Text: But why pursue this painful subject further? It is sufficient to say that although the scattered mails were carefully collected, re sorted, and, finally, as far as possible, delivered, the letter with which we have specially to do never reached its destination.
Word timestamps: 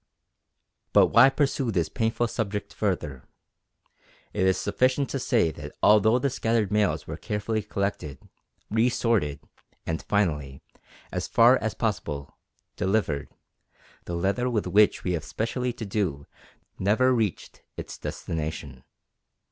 But 0.93 1.09
why 1.09 1.29
pursue 1.29 1.69
this 1.69 1.87
painful 1.87 2.27
subject 2.27 2.73
further? 2.73 3.27
It 4.33 4.47
is 4.47 4.57
sufficient 4.57 5.11
to 5.11 5.19
say 5.19 5.51
that 5.51 5.73
although 5.83 6.17
the 6.17 6.31
scattered 6.31 6.71
mails 6.71 7.05
were 7.05 7.17
carefully 7.17 7.61
collected, 7.61 8.17
re 8.71 8.89
sorted, 8.89 9.41
and, 9.85 10.01
finally, 10.01 10.63
as 11.11 11.27
far 11.27 11.55
as 11.57 11.75
possible, 11.75 12.35
delivered, 12.75 13.29
the 14.05 14.15
letter 14.15 14.49
with 14.49 14.65
which 14.65 15.03
we 15.03 15.11
have 15.11 15.23
specially 15.23 15.71
to 15.73 15.85
do 15.85 16.25
never 16.79 17.13
reached 17.13 17.61
its 17.77 17.99
destination. 17.99 18.83